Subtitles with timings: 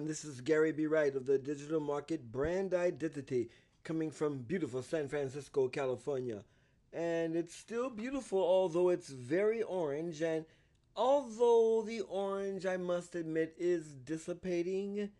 [0.00, 0.08] everyone.
[0.08, 0.86] This is Gary B.
[0.86, 3.50] Wright of the Digital Market Brand Identity
[3.84, 6.42] coming from beautiful San Francisco, California.
[6.90, 10.22] And it's still beautiful, although it's very orange.
[10.22, 10.46] And
[10.96, 15.10] although the orange, I must admit, is dissipating,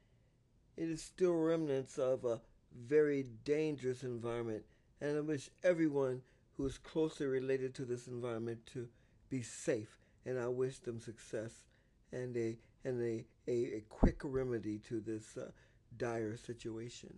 [0.79, 2.41] it is still remnants of a
[2.75, 4.65] very dangerous environment.
[4.99, 6.23] And I wish everyone
[6.57, 8.89] who is closely related to this environment to
[9.29, 9.99] be safe.
[10.25, 11.65] And I wish them success
[12.13, 15.51] and a and a, a, a quick remedy to this uh,
[15.97, 17.15] dire situation.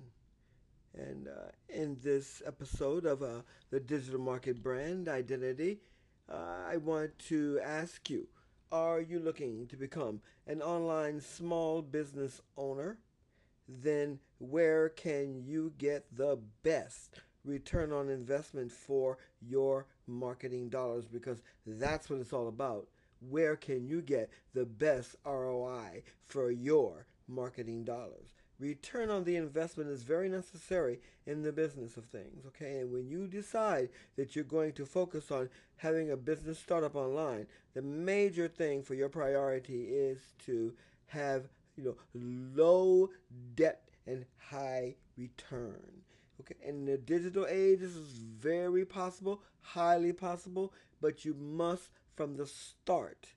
[0.94, 5.80] And uh, in this episode of uh, the Digital Market Brand Identity,
[6.30, 8.28] uh, I want to ask you
[8.70, 12.98] Are you looking to become an online small business owner?
[13.68, 21.06] Then where can you get the best return on investment for your marketing dollars?
[21.06, 22.88] Because that's what it's all about
[23.28, 28.34] where can you get the best ROI for your marketing dollars?
[28.58, 32.78] Return on the investment is very necessary in the business of things, okay?
[32.78, 37.46] And when you decide that you're going to focus on having a business startup online,
[37.74, 40.72] the major thing for your priority is to
[41.06, 43.10] have, you know, low
[43.56, 46.02] debt and high return.
[46.40, 52.36] Okay, in the digital age, this is very possible, highly possible, but you must from
[52.36, 53.28] the start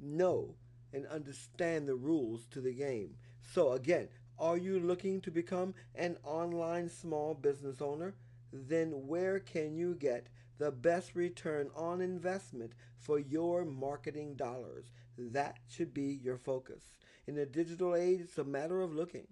[0.00, 0.54] know
[0.92, 3.16] and understand the rules to the game.
[3.52, 8.14] So, again, are you looking to become an online small business owner?
[8.52, 14.86] Then, where can you get the best return on investment for your marketing dollars?
[15.16, 16.82] That should be your focus.
[17.26, 19.26] In the digital age, it's a matter of looking.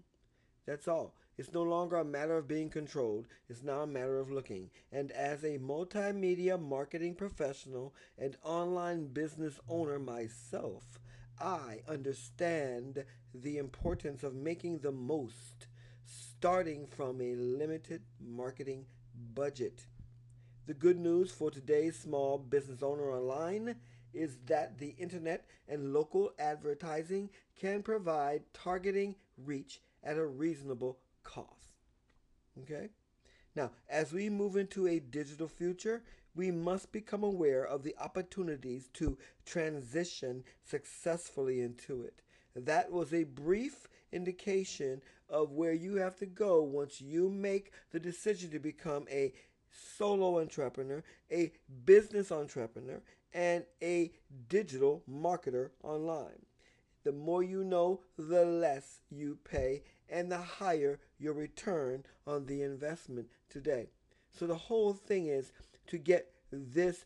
[0.67, 1.15] That's all.
[1.43, 4.71] It's no longer a matter of being controlled, it's now a matter of looking.
[4.93, 11.00] And as a multimedia marketing professional and online business owner myself,
[11.41, 15.66] I understand the importance of making the most
[16.05, 18.87] starting from a limited marketing
[19.34, 19.87] budget.
[20.66, 23.75] The good news for today's small business owner online
[24.15, 27.31] is that the internet and local advertising
[27.61, 31.77] can provide targeting reach at a reasonable cost.
[32.62, 32.91] Okay?
[33.55, 36.03] Now, as we move into a digital future,
[36.34, 42.22] we must become aware of the opportunities to transition successfully into it.
[42.55, 48.00] That was a brief indication of where you have to go once you make the
[48.00, 49.33] decision to become a
[49.71, 51.53] solo entrepreneur, a
[51.84, 53.00] business entrepreneur,
[53.33, 54.12] and a
[54.49, 56.44] digital marketer online.
[57.05, 62.63] The more you know, the less you pay, and the higher your return on the
[62.63, 63.89] investment today.
[64.31, 65.53] So the whole thing is
[65.89, 67.05] to get this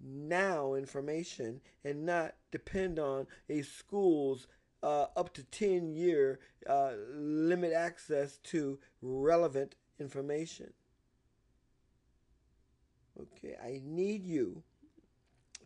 [0.00, 4.46] now information and not depend on a school's
[4.82, 10.72] uh, up to 10 year uh, limit access to relevant information.
[13.20, 14.62] Okay, I need you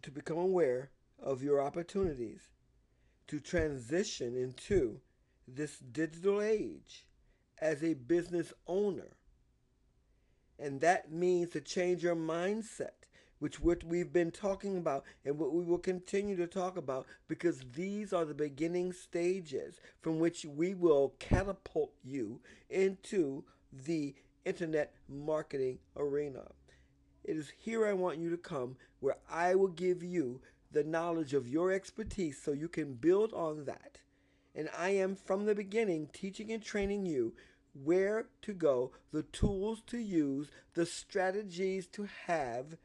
[0.03, 2.51] to become aware of your opportunities
[3.29, 5.01] to transition into
[5.47, 7.07] this digital age
[7.61, 9.17] as a business owner.
[10.59, 13.07] And that means to change your mindset,
[13.39, 17.63] which what we've been talking about and what we will continue to talk about because
[17.75, 25.79] these are the beginning stages from which we will catapult you into the internet marketing
[25.97, 26.43] arena.
[27.23, 30.41] It is here I want you to come where I will give you
[30.71, 33.99] the knowledge of your expertise so you can build on that
[34.55, 37.35] and I am from the beginning teaching and training you
[37.85, 42.77] where to go, the tools to use, the strategies to have,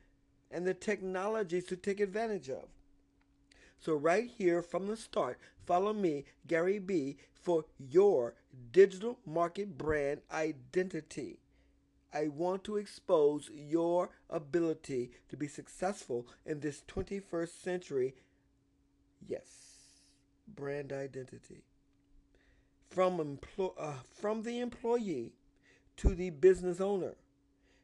[0.52, 2.66] and the technologies to take advantage of.
[3.80, 8.36] So, right here from the start, follow me, Gary B, for your
[8.72, 11.40] digital market brand identity.
[12.14, 18.16] I want to expose your ability to be successful in this 21st century.
[19.26, 19.64] Yes
[20.48, 21.64] brand identity.
[22.90, 25.34] From, empl- uh, from the employee
[25.98, 27.16] to the business owner,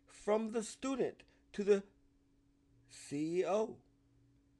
[0.05, 1.23] from the student
[1.53, 1.83] to the
[2.91, 3.75] CEO,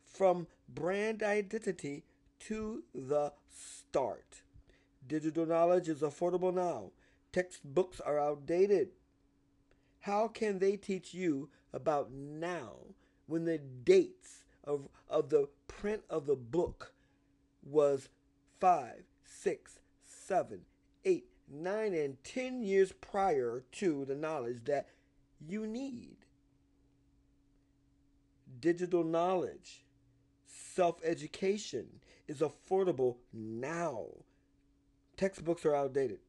[0.04, 2.04] from brand identity
[2.40, 4.42] to the start.
[5.06, 6.92] Digital knowledge is affordable now.
[7.32, 8.90] Textbooks are outdated.
[10.02, 12.74] How can they teach you about now
[13.28, 16.94] when the dates of, of the print of the book
[17.64, 18.10] was
[18.60, 20.62] five, six, seven,
[21.06, 24.88] eight, nine, and ten years prior to the knowledge that
[25.40, 26.18] you need.
[28.60, 29.86] Digital knowledge,
[30.46, 31.88] self education
[32.28, 34.06] is affordable now.
[35.18, 36.20] Textbooks are outdated.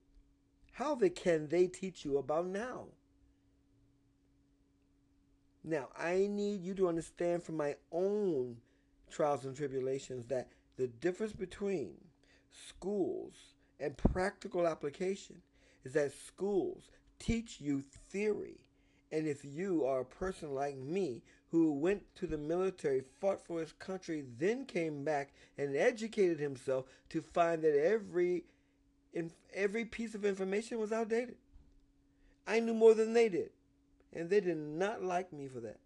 [0.72, 2.86] How they, can they teach you about now?
[5.62, 8.56] Now, I need you to understand from my own
[9.10, 11.96] trials and tribulations that the difference between
[12.50, 13.34] schools
[13.78, 15.42] and practical application
[15.84, 18.66] is that schools teach you theory.
[19.12, 23.60] And if you are a person like me who went to the military, fought for
[23.60, 28.44] his country, then came back and educated himself to find that every
[29.52, 31.34] every piece of information was outdated.
[32.46, 33.50] I knew more than they did,
[34.12, 35.78] and they did not like me for that.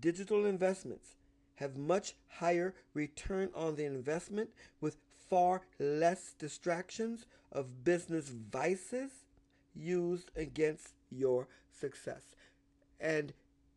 [0.00, 1.16] Digital investments
[1.56, 4.50] have much higher return on the investment
[4.80, 4.96] with
[5.28, 9.10] far less distractions of business vices
[9.74, 12.22] used against your success.
[13.00, 13.32] And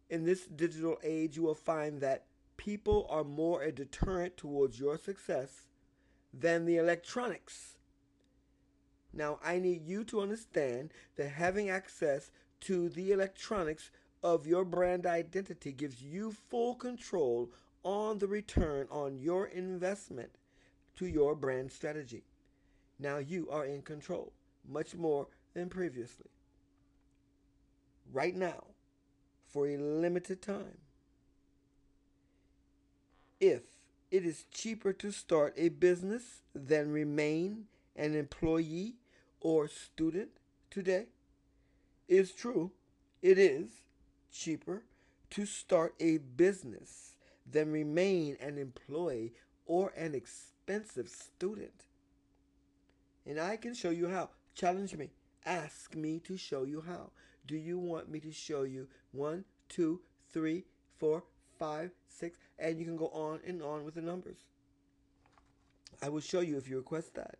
[0.09, 2.25] in this digital age, you will find that
[2.57, 5.67] people are more a deterrent towards your success
[6.33, 7.77] than the electronics.
[9.13, 12.31] Now, I need you to understand that having access
[12.61, 13.91] to the electronics
[14.23, 17.51] of your brand identity gives you full control
[17.83, 20.31] on the return on your investment
[20.95, 22.23] to your brand strategy.
[22.99, 24.33] Now you are in control,
[24.67, 26.29] much more than previously.
[28.13, 28.65] Right now,
[29.47, 30.77] for a limited time.
[33.39, 33.63] If
[34.11, 37.65] it is cheaper to start a business than remain
[37.95, 38.95] an employee
[39.41, 40.29] or student
[40.69, 41.07] today,
[42.07, 42.71] is true.
[43.21, 43.67] It is
[44.31, 44.83] cheaper
[45.31, 47.15] to start a business
[47.49, 49.33] than remain an employee
[49.65, 51.85] or an expensive student.
[53.25, 54.29] And I can show you how.
[54.55, 55.11] Challenge me.
[55.45, 57.11] Ask me to show you how.
[57.47, 60.01] Do you want me to show you one, two,
[60.31, 60.65] three,
[60.97, 61.23] four,
[61.57, 64.37] five, six, and you can go on and on with the numbers.
[66.01, 67.37] I will show you if you request that.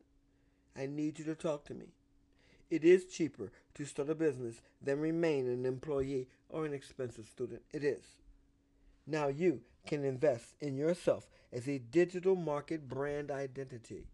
[0.77, 1.88] I need you to talk to me.
[2.69, 7.63] It is cheaper to start a business than remain an employee or an expensive student.
[7.73, 8.03] It is.
[9.06, 14.06] Now you can invest in yourself as a digital market brand identity.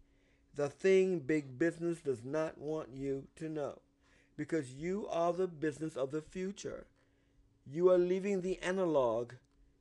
[0.54, 3.78] The thing big business does not want you to know
[4.36, 6.86] because you are the business of the future.
[7.64, 9.34] You are leaving the analog,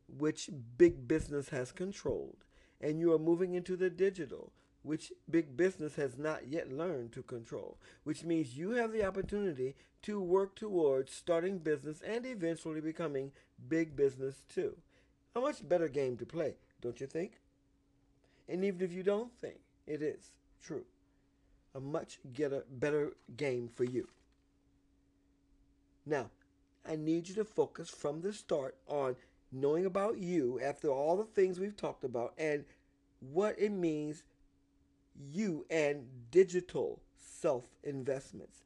[0.08, 2.44] which big business has controlled,
[2.82, 4.52] and you are moving into the digital,
[4.84, 9.76] which big business has not yet learned to control, which means you have the opportunity
[10.04, 13.32] to work towards starting business and eventually becoming
[13.68, 14.78] big business too.
[15.36, 17.40] A much better game to play, don't you think?
[18.48, 20.32] And even if you don't think, it is
[20.64, 20.86] true.
[21.76, 24.08] A much better game for you.
[26.06, 26.32] Now,
[26.88, 29.18] I need you to focus from the start on
[29.52, 32.64] knowing about you after all the things we've talked about and
[33.20, 34.24] what it means
[35.18, 38.64] you and digital self investments.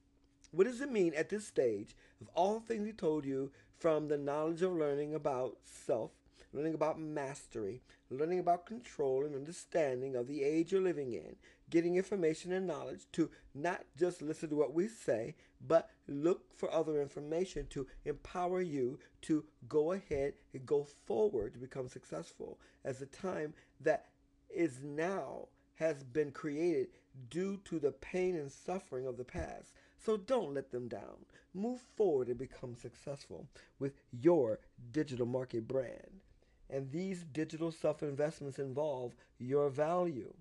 [0.52, 4.08] What does it mean at this stage of all the things we told you from
[4.08, 6.12] the knowledge of learning about self,
[6.54, 11.36] learning about mastery, learning about control and understanding of the age you're living in,
[11.70, 15.34] getting information and knowledge to not just listen to what we say,
[15.66, 21.60] but look for other information to empower you to go ahead and go forward to
[21.60, 24.08] become successful as the time that
[24.54, 25.48] is now
[25.82, 26.90] has been created
[27.32, 29.74] due to the pain and suffering of the past.
[29.98, 31.26] So don't let them down.
[31.56, 33.48] Move forward and become successful
[33.80, 34.60] with your
[34.92, 36.22] digital market brand.
[36.70, 40.36] And these digital self investments involve your value.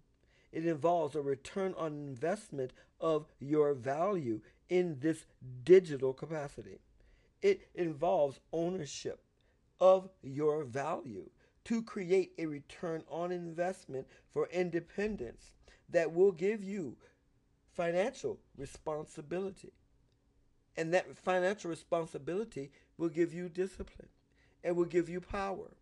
[0.53, 5.25] It involves a return on investment of your value in this
[5.65, 6.81] digital capacity.
[7.41, 9.21] It involves ownership
[9.81, 11.31] of your value
[11.65, 15.53] to create a return on investment for independence
[15.89, 16.97] that will give you
[17.75, 19.73] financial responsibility.
[20.77, 24.09] And that financial responsibility will give you discipline
[24.63, 25.73] and will give you power.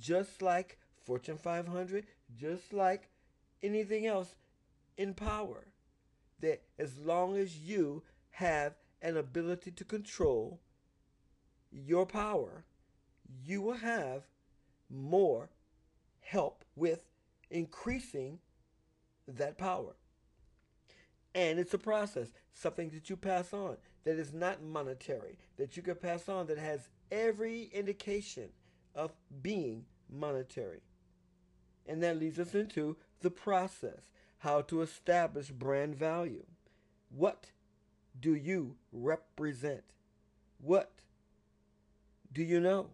[0.00, 3.08] Just like Fortune 500, just like
[3.62, 4.34] anything else
[4.96, 5.66] in power.
[6.40, 10.60] That as long as you have an ability to control
[11.70, 12.64] your power,
[13.44, 14.22] you will have
[14.92, 15.48] more
[16.20, 17.04] help with
[17.50, 18.38] increasing
[19.26, 19.96] that power.
[21.34, 25.82] And it's a process, something that you pass on that is not monetary, that you
[25.82, 28.50] can pass on that has every indication
[28.94, 30.82] of being monetary.
[31.86, 36.44] And that leads us into the process, how to establish brand value.
[37.10, 37.46] What
[38.18, 39.84] do you represent?
[40.60, 40.92] What
[42.32, 42.90] do you know?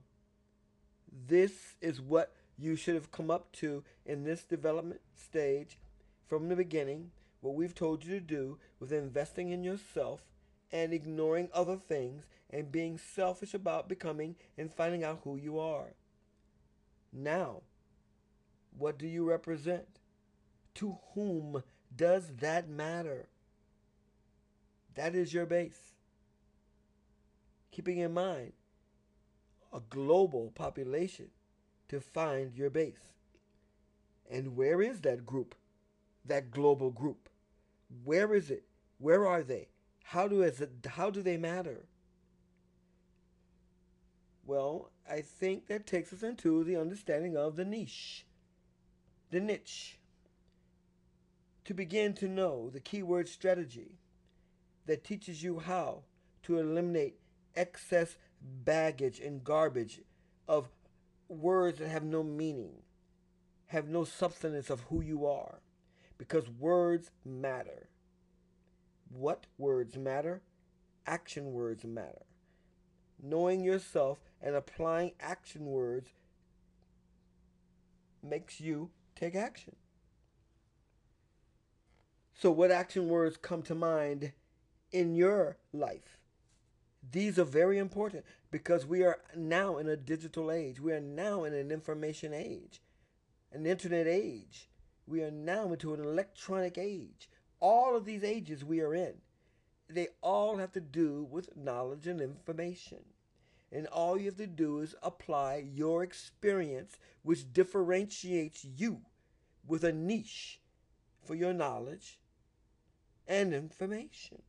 [1.13, 5.79] This is what you should have come up to in this development stage
[6.27, 7.11] from the beginning
[7.41, 10.23] what we've told you to do with investing in yourself
[10.73, 15.95] and ignoring other things and being selfish about becoming and finding out who you are.
[17.13, 17.63] Now,
[18.77, 19.87] what do you represent?
[20.77, 21.63] To whom
[21.95, 23.29] does that matter?
[24.95, 25.95] That is your base.
[27.71, 28.53] Keeping in mind
[29.73, 31.29] a global population
[31.89, 33.13] to find your base.
[34.31, 35.55] And where is that group?
[36.25, 37.29] That global group?
[38.05, 38.65] Where is it?
[38.99, 39.69] Where are they?
[40.05, 41.87] How do, it, how do they matter?
[44.47, 48.25] Well, I think that takes us into the understanding of the niche,
[49.31, 49.99] the niche.
[51.67, 53.99] To begin to know the keyword strategy
[54.87, 56.05] that teaches you how
[56.45, 57.17] to eliminate
[57.55, 60.01] excess baggage and garbage
[60.47, 60.69] of
[61.29, 62.83] words that have no meaning,
[63.67, 65.61] have no substance of who you are,
[66.17, 67.89] because words matter.
[69.11, 70.43] What words matter?
[71.07, 72.27] Action words matter.
[73.23, 76.11] Knowing yourself and applying action words
[78.23, 79.77] makes you take action.
[82.35, 84.33] So, what action words come to mind
[84.93, 86.18] in your life?
[87.11, 90.81] These are very important because we are now in a digital age.
[90.81, 92.83] We are now in an information age,
[93.53, 94.69] an internet age.
[95.07, 97.31] We are now into an electronic age.
[97.61, 99.15] All of these ages we are in,
[99.89, 103.05] they all have to do with knowledge and information.
[103.73, 109.01] And all you have to do is apply your experience, which differentiates you
[109.67, 110.61] with a niche
[111.23, 112.19] for your knowledge
[113.27, 114.43] and information.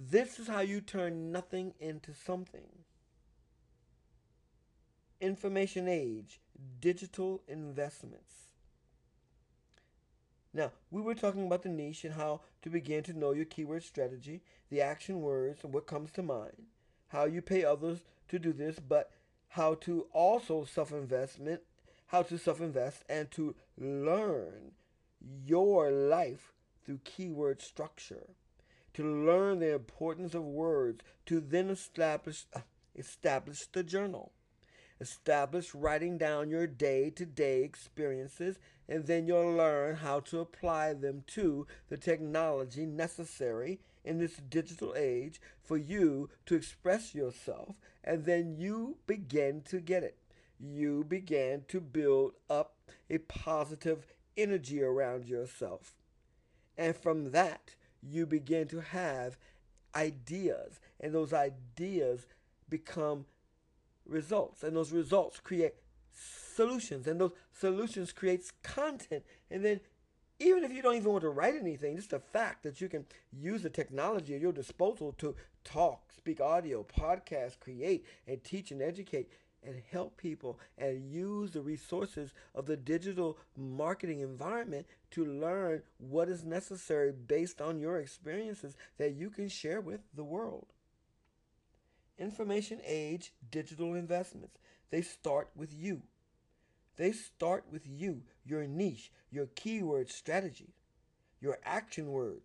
[0.00, 2.84] This is how you turn nothing into something.
[5.20, 6.40] Information age,
[6.80, 8.34] digital investments.
[10.54, 13.82] Now, we were talking about the niche and how to begin to know your keyword
[13.82, 16.66] strategy, the action words, and what comes to mind
[17.08, 19.10] how you pay others to do this, but
[19.48, 21.62] how to also self investment,
[22.08, 24.72] how to self invest, and to learn
[25.44, 26.52] your life
[26.84, 28.28] through keyword structure,
[28.94, 32.60] to learn the importance of words, to then establish uh,
[32.94, 34.32] establish the journal,
[35.00, 40.94] establish writing down your day to day experiences, and then you'll learn how to apply
[40.94, 48.24] them to the technology necessary in this digital age for you to express yourself, and
[48.24, 50.16] then you begin to get it.
[50.58, 52.74] You begin to build up
[53.10, 55.92] a positive energy around yourself.
[56.76, 59.36] And from that, you begin to have
[59.94, 62.26] ideas, and those ideas
[62.68, 63.24] become
[64.06, 65.74] results, and those results create
[66.12, 69.80] solutions, and those solutions creates content, and then
[70.40, 73.04] even if you don't even want to write anything, just the fact that you can
[73.32, 78.80] use the technology at your disposal to talk, speak audio, podcast, create, and teach and
[78.80, 79.28] educate
[79.64, 86.28] and help people and use the resources of the digital marketing environment to learn what
[86.28, 90.66] is necessary based on your experiences that you can share with the world.
[92.18, 94.58] Information age digital investments.
[94.90, 96.02] They start with you.
[96.96, 100.74] They start with you, your niche, your keyword strategy,
[101.40, 102.42] your action words.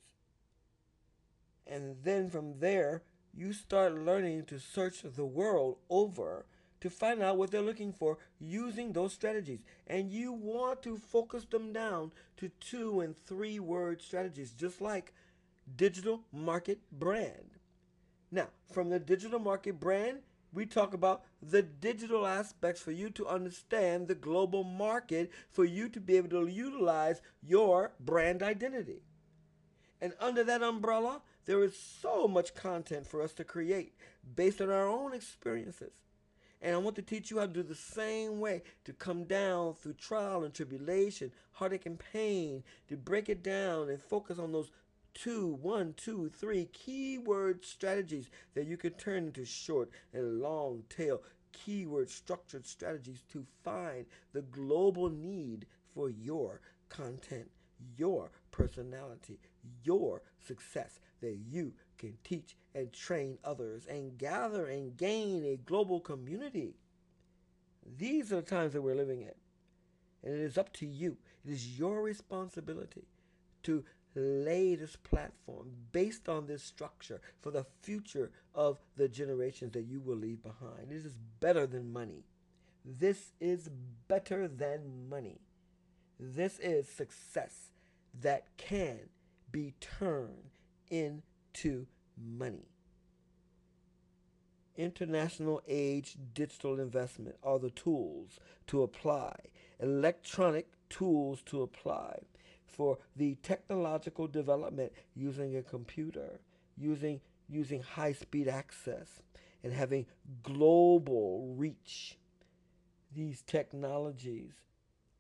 [1.65, 3.01] And then from there,
[3.33, 6.45] you start learning to search the world over
[6.83, 9.61] to find out what they're looking for using those strategies.
[9.87, 15.13] And you want to focus them down to two and three word strategies, just like
[15.77, 17.51] digital market brand.
[18.29, 20.19] Now, from the digital market brand,
[20.51, 25.87] we talk about the digital aspects for you to understand the global market, for you
[25.87, 29.03] to be able to utilize your brand identity.
[30.01, 33.93] And under that umbrella, there is so much content for us to create
[34.35, 35.93] based on our own experiences.
[36.63, 39.73] And I want to teach you how to do the same way to come down
[39.73, 44.71] through trial and tribulation, heartache and pain, to break it down and focus on those
[45.13, 51.21] two, one, two, three keyword strategies that you can turn into short and long tail
[51.51, 57.49] keyword structured strategies to find the global need for your content,
[57.97, 59.39] your personality,
[59.83, 65.99] your success that you can teach and train others and gather and gain a global
[65.99, 66.75] community.
[67.97, 69.33] These are the times that we're living in.
[70.23, 71.17] And it is up to you.
[71.45, 73.07] It is your responsibility
[73.63, 73.83] to
[74.15, 79.99] lay this platform based on this structure for the future of the generations that you
[79.99, 80.89] will leave behind.
[80.89, 82.23] This is better than money.
[82.85, 83.69] This is
[84.07, 85.39] better than money.
[86.19, 87.71] This is success.
[88.21, 88.99] That can
[89.51, 90.51] be turned
[90.89, 92.67] into money.
[94.75, 99.35] International age digital investment are the tools to apply,
[99.79, 102.17] electronic tools to apply
[102.65, 106.39] for the technological development using a computer,
[106.75, 109.21] using using high-speed access
[109.63, 110.05] and having
[110.41, 112.17] global reach.
[113.13, 114.53] These technologies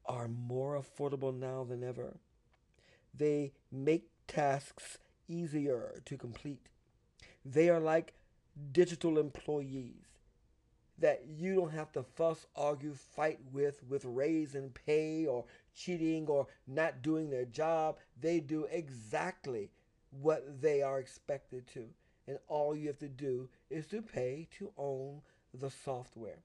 [0.05, 2.17] are more affordable now than ever.
[3.13, 6.67] They make tasks easier to complete.
[7.45, 8.13] They are like
[8.71, 10.07] digital employees
[10.99, 16.27] that you don't have to fuss, argue, fight with, with raise and pay or cheating
[16.27, 17.97] or not doing their job.
[18.19, 19.71] They do exactly
[20.11, 21.87] what they are expected to.
[22.27, 25.21] And all you have to do is to pay to own
[25.53, 26.39] the software.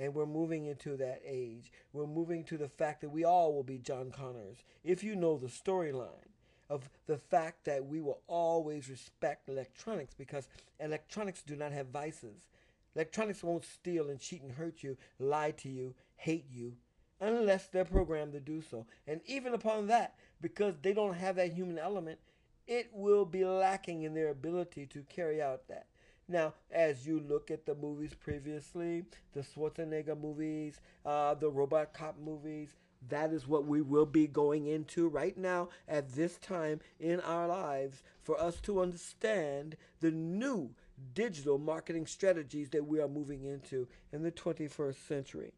[0.00, 1.70] And we're moving into that age.
[1.92, 4.64] We're moving to the fact that we all will be John Connors.
[4.82, 6.30] If you know the storyline,
[6.70, 12.46] of the fact that we will always respect electronics because electronics do not have vices.
[12.94, 16.74] Electronics won't steal and cheat and hurt you, lie to you, hate you,
[17.20, 18.86] unless they're programmed to do so.
[19.06, 22.20] And even upon that, because they don't have that human element,
[22.68, 25.86] it will be lacking in their ability to carry out that.
[26.30, 32.76] Now, as you look at the movies previously, the Schwarzenegger movies, uh, the RoboCop movies,
[33.08, 37.48] that is what we will be going into right now at this time in our
[37.48, 40.70] lives for us to understand the new
[41.14, 45.52] digital marketing strategies that we are moving into in the 21st century.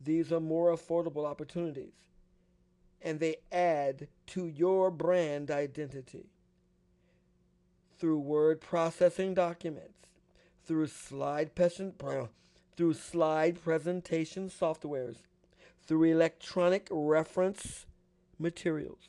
[0.00, 1.92] These are more affordable opportunities
[3.00, 6.26] and they add to your brand identity
[8.04, 10.10] through word processing documents,
[10.66, 11.50] through slide,
[12.76, 15.16] through slide presentation softwares
[15.86, 17.86] through electronic reference
[18.38, 19.08] materials,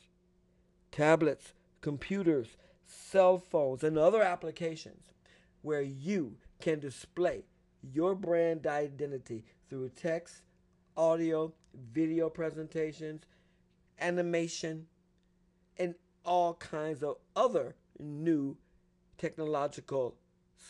[0.90, 2.56] tablets, computers,
[2.86, 5.12] cell phones, and other applications
[5.60, 7.44] where you can display
[7.82, 10.40] your brand identity through text,
[10.96, 11.52] audio,
[11.92, 13.24] video presentations,
[14.00, 14.86] animation,
[15.76, 18.56] and all kinds of other new
[19.18, 20.16] technological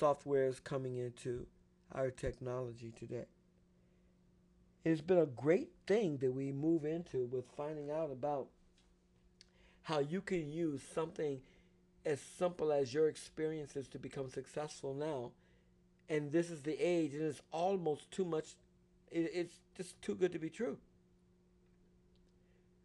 [0.01, 1.47] softwares coming into
[1.93, 3.27] our technology today.
[4.85, 8.47] It's been a great thing that we move into with finding out about
[9.83, 11.41] how you can use something
[12.05, 15.33] as simple as your experiences to become successful now.
[16.09, 18.55] And this is the age, and it's almost too much,
[19.11, 20.79] it, it's just too good to be true.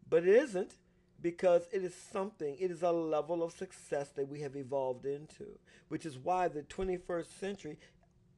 [0.09, 0.75] But it isn't
[1.21, 5.59] because it is something, it is a level of success that we have evolved into,
[5.87, 7.77] which is why the 21st century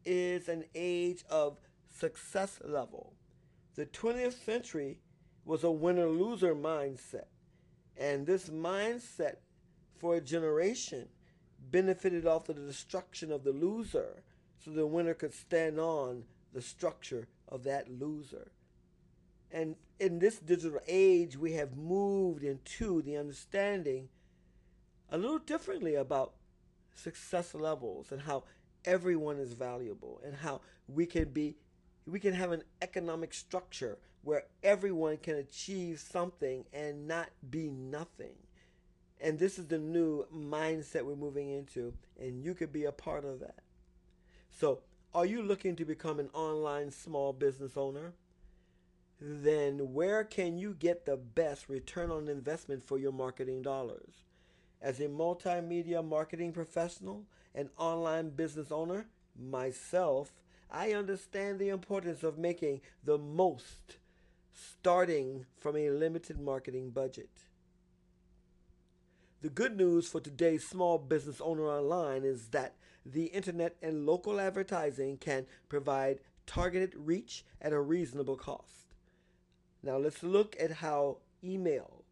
[0.06, 3.14] is an age of success level.
[3.76, 5.00] The 20th century
[5.46, 7.28] was a winner loser mindset.
[7.98, 9.38] And this mindset
[9.98, 11.08] for a generation
[11.72, 14.24] benefited off of the destruction of the loser
[14.64, 18.52] so the winner could stand on the structure of that loser.
[19.54, 24.10] And in this digital age, we have moved into the understanding
[25.12, 26.34] a little differently about
[26.96, 28.44] success levels and how
[28.84, 31.56] everyone is valuable and how we can be
[32.06, 38.36] we can have an economic structure where everyone can achieve something and not be nothing.
[39.22, 43.24] And this is the new mindset we're moving into, and you could be a part
[43.24, 43.60] of that.
[44.50, 44.82] So,
[45.14, 48.14] are you looking to become an online small business owner?
[49.20, 54.26] Then, where can you get the best return on investment for your marketing dollars?
[54.82, 57.24] As a multimedia marketing professional
[57.56, 59.08] and online business owner,
[59.40, 60.34] myself,
[60.70, 63.98] I understand the importance of making the most
[64.54, 67.30] starting from a limited marketing budget.
[69.42, 74.40] The good news for today's small business owner online is that the internet and local
[74.40, 78.83] advertising can provide targeted reach at a reasonable cost.
[79.84, 82.06] Now let's look at how email,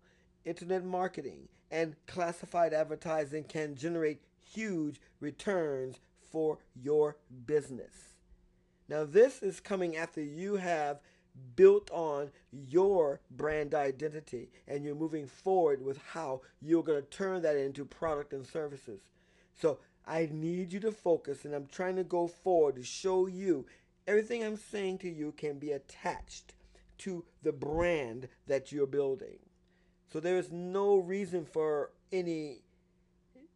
[0.44, 4.22] internet marketing, and classified advertising can generate
[4.54, 6.00] huge returns
[6.32, 8.16] for your business.
[8.90, 11.00] Now, this is coming after you have
[11.56, 17.42] built on your brand identity and you're moving forward with how you're going to turn
[17.44, 19.00] that into product and services.
[19.56, 23.66] So, I need you to focus and I'm trying to go forward to show you
[24.08, 26.54] everything I'm saying to you can be attached
[27.02, 29.40] to the brand that you're building.
[30.12, 32.64] So, there is no reason for any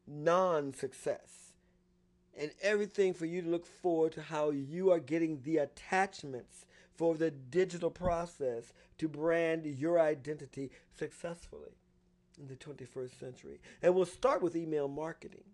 [0.08, 1.54] non success
[2.38, 7.16] and everything for you to look forward to how you are getting the attachments for
[7.16, 11.72] the digital process to brand your identity successfully.
[12.38, 13.62] in the 21st century.
[13.82, 15.46] And we'll start with email marketing.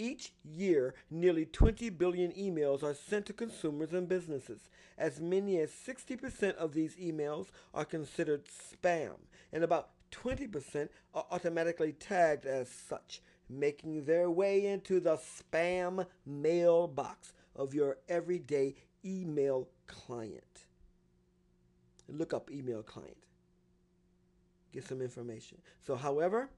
[0.00, 4.70] Each year, nearly 20 billion emails are sent to consumers and businesses.
[4.96, 9.16] As many as 60% of these emails are considered spam,
[9.52, 17.34] and about 20% are automatically tagged as such, making their way into the spam mailbox
[17.54, 20.64] of your everyday email client.
[22.08, 23.18] Look up email client.
[24.72, 25.58] Get some information.
[25.86, 26.48] So, however,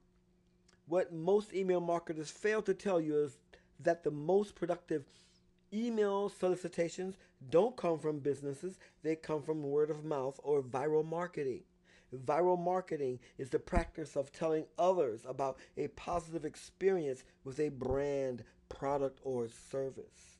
[0.87, 3.39] what most email marketers fail to tell you is
[3.81, 5.05] that the most productive
[5.73, 7.17] email solicitations
[7.51, 11.63] don't come from businesses, they come from word of mouth or viral marketing.
[12.15, 18.45] Viral marketing is the practice of telling others about a positive experience with a brand,
[18.69, 20.39] product, or service,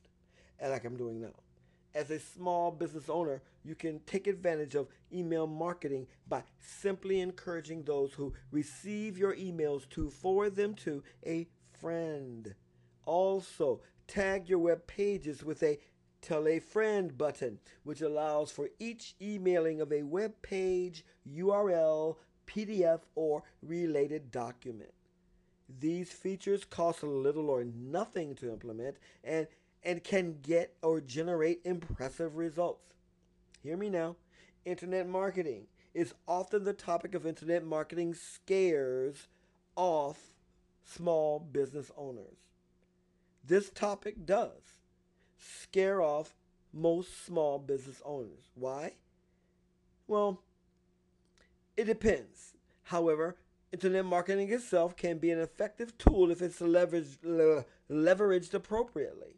[0.61, 1.42] like I'm doing now.
[1.95, 7.83] As a small business owner, you can take advantage of email marketing by simply encouraging
[7.83, 11.47] those who receive your emails to forward them to a
[11.79, 12.55] friend.
[13.05, 15.79] Also, tag your web pages with a
[16.23, 22.15] Tell a Friend button, which allows for each emailing of a web page, URL,
[22.47, 24.93] PDF, or related document.
[25.67, 29.47] These features cost little or nothing to implement and
[29.83, 32.93] and can get or generate impressive results.
[33.61, 34.15] Hear me now.
[34.65, 39.27] Internet marketing is often the topic of internet marketing scares
[39.75, 40.31] off
[40.83, 42.37] small business owners.
[43.45, 44.79] This topic does
[45.37, 46.35] scare off
[46.71, 48.49] most small business owners.
[48.55, 48.93] Why?
[50.07, 50.41] Well,
[51.77, 52.53] it depends.
[52.83, 53.37] However,
[53.71, 59.35] internet marketing itself can be an effective tool if it's leveraged, leveraged appropriately.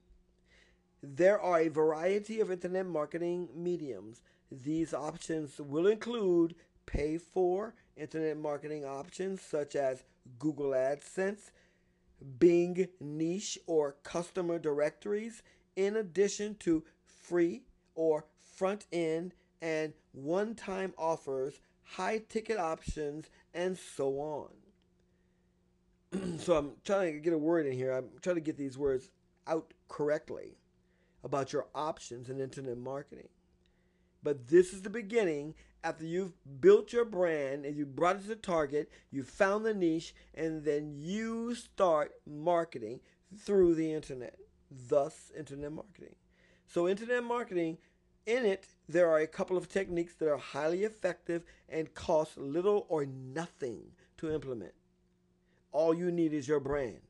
[1.13, 4.23] There are a variety of internet marketing mediums.
[4.51, 6.55] These options will include
[6.87, 10.03] pay for internet marketing options such as
[10.39, 11.51] Google AdSense,
[12.39, 15.43] Bing niche or customer directories,
[15.75, 23.77] in addition to free or front end and one time offers, high ticket options, and
[23.77, 24.49] so on.
[26.39, 27.91] so I'm trying to get a word in here.
[27.91, 29.11] I'm trying to get these words
[29.45, 30.57] out correctly
[31.25, 33.27] about your options in internet marketing.
[34.23, 38.35] But this is the beginning after you've built your brand and you brought it to
[38.35, 43.01] target, you found the niche, and then you start marketing
[43.37, 44.37] through the internet.
[44.71, 46.15] Thus, internet marketing.
[46.67, 47.77] So, internet marketing,
[48.25, 52.85] in it, there are a couple of techniques that are highly effective and cost little
[52.89, 54.73] or nothing to implement.
[55.71, 57.01] All you need is your brand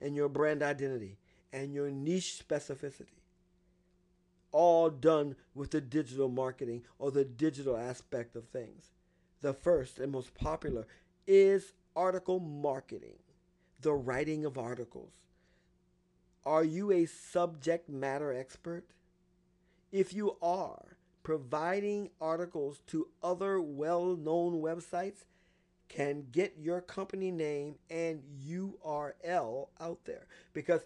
[0.00, 1.18] and your brand identity
[1.54, 3.20] and your niche specificity.
[4.50, 8.90] All done with the digital marketing or the digital aspect of things.
[9.40, 10.86] The first and most popular
[11.26, 13.18] is article marketing,
[13.80, 15.12] the writing of articles.
[16.44, 18.84] Are you a subject matter expert?
[19.92, 25.24] If you are, providing articles to other well known websites
[25.88, 30.80] can get your company name and URL out there because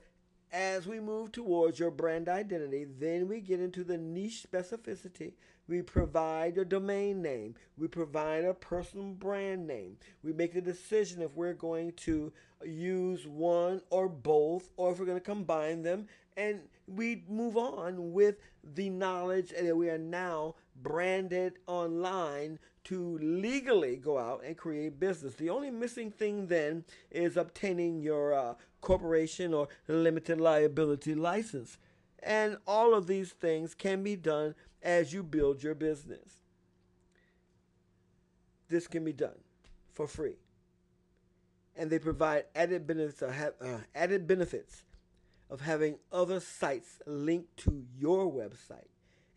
[0.52, 5.32] as we move towards your brand identity, then we get into the niche specificity.
[5.68, 7.54] We provide a domain name.
[7.76, 9.98] We provide a personal brand name.
[10.22, 12.32] We make the decision if we're going to
[12.64, 16.06] use one or both, or if we're going to combine them.
[16.36, 23.96] And we move on with the knowledge that we are now branded online to legally
[23.96, 25.34] go out and create business.
[25.34, 31.78] The only missing thing then is obtaining your uh, corporation or limited liability license.
[32.22, 36.40] And all of these things can be done as you build your business.
[38.68, 39.38] This can be done
[39.92, 40.36] for free.
[41.76, 44.82] And they provide added benefits of, uh, added benefits
[45.48, 48.88] of having other sites linked to your website.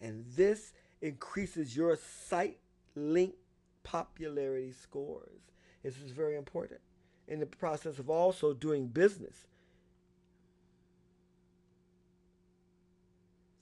[0.01, 2.58] And this increases your site
[2.95, 3.36] link
[3.84, 5.41] popularity scores.
[5.84, 6.82] This is very important
[7.31, 9.45] in the process of also doing business.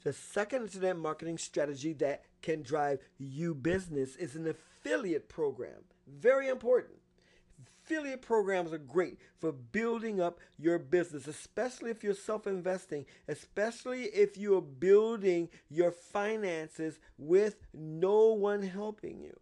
[0.04, 5.84] The second internet marketing strategy that can drive you business is an affiliate program.
[6.08, 6.96] Very important.
[7.86, 14.06] Affiliate programs are great for building up your business, especially if you're self investing, especially
[14.06, 19.36] if you are building your finances with no one helping you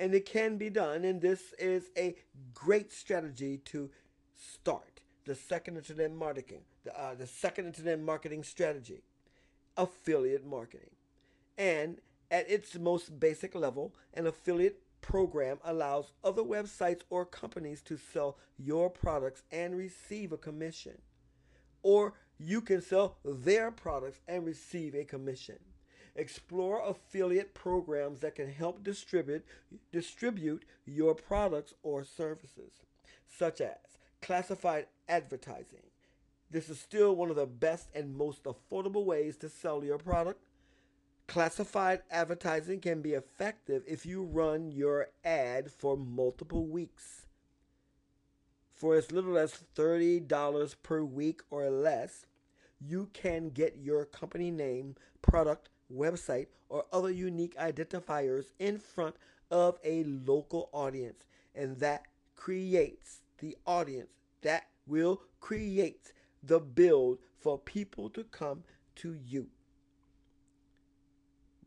[0.00, 1.04] and it can be done.
[1.04, 2.16] And this is a
[2.54, 3.90] great strategy to
[4.34, 9.02] start the second internet marketing, the, uh, the second internet marketing strategy,
[9.76, 10.90] affiliate marketing.
[11.58, 17.98] And at its most basic level, an affiliate program allows other websites or companies to
[17.98, 20.96] sell your products and receive a commission.
[21.82, 25.58] Or you can sell their products and receive a commission.
[26.16, 29.44] Explore affiliate programs that can help distribute
[29.92, 32.72] distribute your products or services,
[33.28, 33.78] such as
[34.20, 35.84] classified advertising.
[36.50, 40.42] This is still one of the best and most affordable ways to sell your product
[41.30, 47.26] Classified advertising can be effective if you run your ad for multiple weeks.
[48.74, 52.26] For as little as $30 per week or less,
[52.80, 59.16] you can get your company name, product, website, or other unique identifiers in front
[59.50, 61.24] of a local audience.
[61.54, 64.10] And that creates the audience
[64.42, 68.62] that will create the build for people to come
[68.96, 69.48] to you.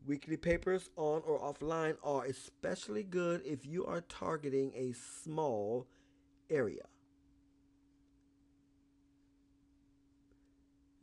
[0.06, 5.86] Weekly papers on or offline are especially good if you are targeting a small
[6.50, 6.82] area.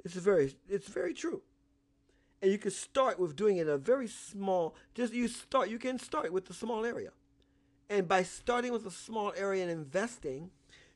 [0.04, 1.42] It's very it's very true.
[2.41, 5.77] And you can start with doing it in a very small just you start you
[5.77, 7.12] can start with a small area.
[7.89, 10.49] And by starting with a small area and investing,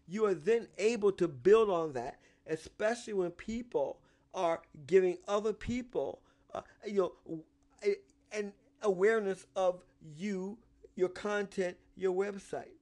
[0.08, 4.00] you are then able to build on that, especially when people
[4.34, 6.20] are giving other people
[6.54, 7.44] uh, you know
[8.32, 9.84] an awareness of
[10.16, 10.58] you,
[10.96, 12.76] your content, your website.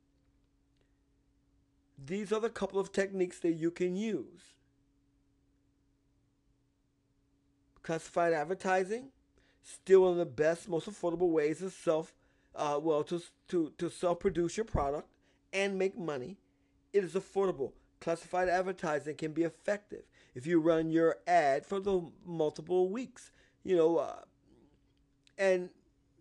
[2.06, 4.42] These are the couple of techniques that you can use.
[7.84, 9.10] Classified advertising,
[9.62, 12.14] still one of the best, most affordable ways to self,
[12.56, 15.10] uh, well, to, to, to self-produce your product
[15.52, 16.38] and make money.
[16.94, 17.74] It is affordable.
[18.00, 20.04] Classified advertising can be effective
[20.36, 23.32] if you run your ad for the multiple weeks.
[23.64, 24.22] You know, uh,
[25.38, 25.70] and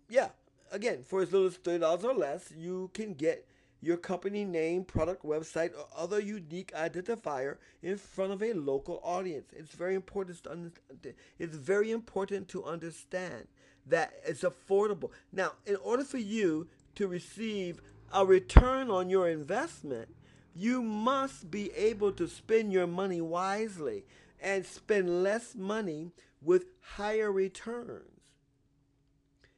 [0.08, 0.28] yeah,
[0.70, 3.46] again, for as little as $30 or less, you can get
[3.82, 9.52] your company name, product, website, or other unique identifier in front of a local audience.
[9.52, 11.14] It's very important to understand.
[11.38, 13.48] It's very important to understand
[13.86, 15.10] that it's affordable.
[15.32, 17.80] Now, in order for you to receive
[18.12, 20.14] a return on your investment,
[20.54, 24.04] you must be able to spend your money wisely
[24.40, 28.04] and spend less money with higher returns.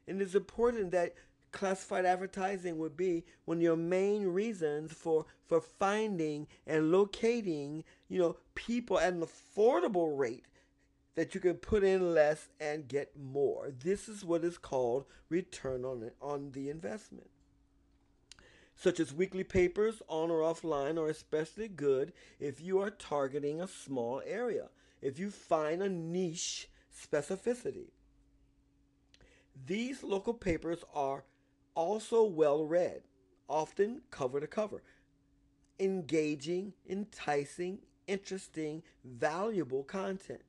[0.06, 1.14] And it's important that
[1.54, 8.18] classified advertising would be one of your main reasons for for finding and locating, you
[8.18, 10.44] know, people at an affordable rate
[11.14, 13.70] that you can put in less and get more.
[13.70, 17.30] This is what is called return on on the investment.
[18.76, 23.68] Such as weekly papers on or offline are especially good if you are targeting a
[23.68, 24.70] small area.
[25.00, 27.90] If you find a niche specificity.
[29.66, 31.24] These local papers are
[31.74, 33.02] also well read,
[33.48, 34.82] often cover to cover,
[35.78, 40.42] engaging, enticing, interesting, valuable content.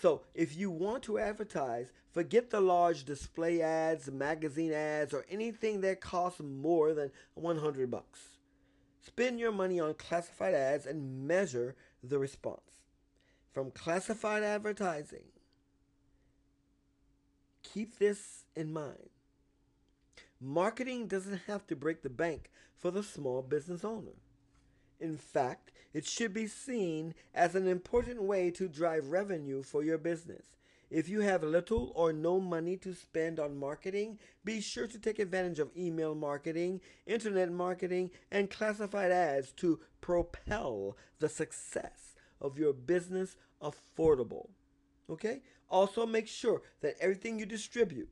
[0.00, 5.82] So, if you want to advertise, forget the large display ads, magazine ads, or anything
[5.82, 8.20] that costs more than 100 bucks.
[9.00, 12.60] Spend your money on classified ads and measure the response.
[13.52, 15.24] From classified advertising,
[17.62, 19.11] Keep this in mind.
[20.44, 24.16] Marketing doesn't have to break the bank for the small business owner.
[24.98, 29.98] In fact, it should be seen as an important way to drive revenue for your
[29.98, 30.56] business.
[30.90, 35.20] If you have little or no money to spend on marketing, be sure to take
[35.20, 42.72] advantage of email marketing, internet marketing, and classified ads to propel the success of your
[42.72, 44.48] business affordable.
[45.08, 45.42] Okay?
[45.70, 48.10] Also, make sure that everything you distribute,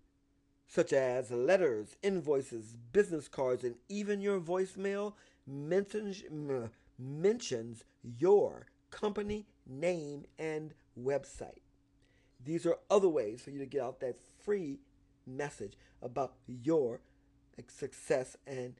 [0.70, 6.22] such as letters, invoices, business cards, and even your voicemail, mentions,
[6.96, 11.58] mentions your company name and website.
[12.44, 14.78] These are other ways for you to get out that free
[15.26, 17.00] message about your
[17.66, 18.74] success and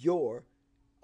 [0.00, 0.42] your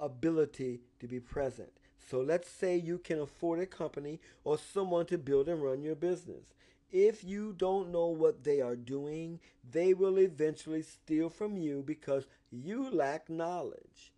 [0.01, 1.71] ability to be present.
[2.11, 5.95] So let's say you can afford a company or someone to build and run your
[5.95, 6.53] business.
[6.93, 12.27] If you don't know what they are doing, they will eventually steal from you because
[12.51, 14.13] you lack knowledge.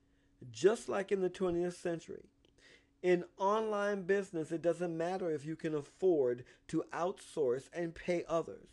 [0.51, 2.25] Just like in the 20th century.
[3.01, 8.67] In online business, it doesn't matter if you can afford to outsource and pay others.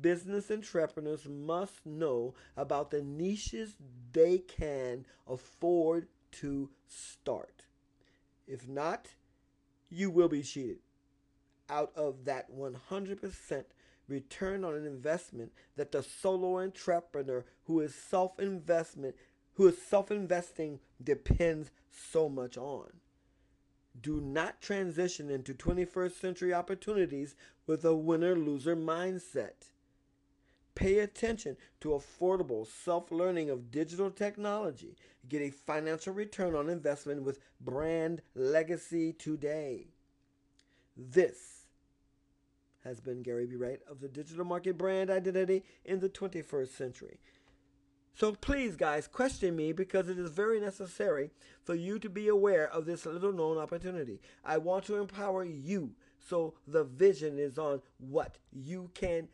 [0.00, 3.76] Business entrepreneurs must know about the niches
[4.12, 7.66] they can afford to start.
[8.48, 9.14] If not,
[9.90, 10.78] you will be cheated
[11.68, 13.64] out of that 100%
[14.08, 19.14] return on an investment that the solo entrepreneur who is self investment
[19.54, 22.88] who is self investing depends so much on.
[24.00, 29.70] Do not transition into 21st century opportunities with a winner loser mindset.
[30.74, 34.96] Pay attention to affordable self learning of digital technology.
[35.28, 39.86] Get a financial return on investment with brand legacy today.
[40.96, 41.66] This
[42.84, 43.56] has been Gary B.
[43.56, 47.18] Wright of the Digital Market Brand Identity in the 21st Century.
[48.14, 51.30] So please, guys, question me because it is very necessary
[51.64, 54.20] for you to be aware of this little known opportunity.
[54.44, 59.28] I want to empower you so the vision is on what you can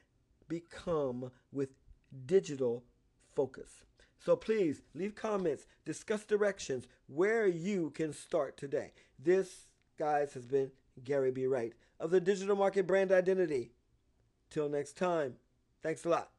[0.48, 1.68] become with
[2.24, 2.84] digital
[3.34, 3.84] focus.
[4.18, 8.92] So please leave comments, discuss directions where you can start today.
[9.18, 9.66] This,
[9.98, 10.70] guys, has been
[11.04, 11.46] Gary B.
[11.46, 13.72] Wright of the Digital Market Brand Identity.
[14.50, 15.36] Till next time,
[15.82, 16.30] thanks a lot.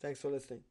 [0.00, 0.62] Thanks for listening.